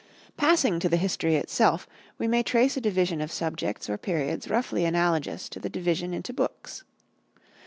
[0.35, 1.85] Passing to the history itself,
[2.17, 6.33] we may trace a division of subjects or periods roughly analogous to the division into
[6.33, 6.83] books.